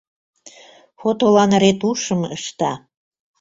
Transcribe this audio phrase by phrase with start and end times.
[0.99, 2.71] Фотолан ретушьым ышта.